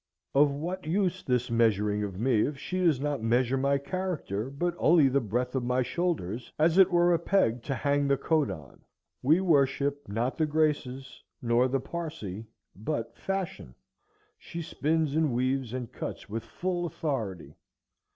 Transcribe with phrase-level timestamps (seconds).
[0.33, 4.73] Of what use this measuring of me if she does not measure my character, but
[4.79, 8.49] only the breadth of my shoulders, as it were a peg to hang the coat
[8.49, 8.81] on?
[9.21, 13.75] We worship not the Graces, nor the Parcæ, but Fashion.
[14.39, 17.53] She spins and weaves and cuts with full authority.